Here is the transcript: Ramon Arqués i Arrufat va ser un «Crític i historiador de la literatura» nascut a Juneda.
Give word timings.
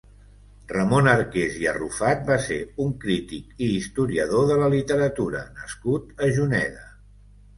Ramon 0.69 1.09
Arqués 1.09 1.57
i 1.63 1.65
Arrufat 1.71 2.23
va 2.29 2.37
ser 2.45 2.57
un 2.85 2.95
«Crític 3.03 3.61
i 3.67 3.69
historiador 3.75 4.49
de 4.53 4.57
la 4.63 4.69
literatura» 4.77 5.43
nascut 5.59 6.27
a 6.29 6.31
Juneda. 6.39 6.89